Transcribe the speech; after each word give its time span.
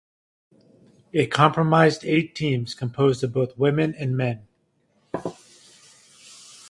It 1.11 1.31
comprised 1.31 2.03
eight 2.05 2.33
teams 2.33 2.73
composed 2.73 3.23
of 3.23 3.31
both 3.33 3.55
women 3.55 3.93
and 3.93 4.17
men. 4.17 4.47